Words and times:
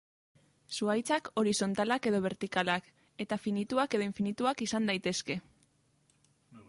Zuhaitzak 0.77 1.29
horizontalak 1.41 2.09
edo 2.11 2.21
bertikalak, 2.27 2.89
eta 3.25 3.39
finituak 3.45 3.95
edo 3.99 4.07
infinituak 4.09 4.65
izan 4.69 4.91
daitezke. 4.93 5.41